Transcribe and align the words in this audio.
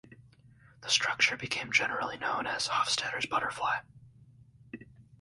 The 0.81 0.89
structure 0.89 1.37
became 1.37 1.71
generally 1.71 2.17
known 2.17 2.47
as 2.47 2.67
"Hofstadter's 2.69 3.27
butterfly". 3.27 3.81